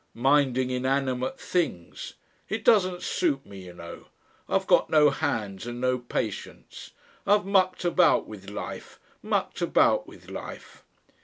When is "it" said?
2.49-2.65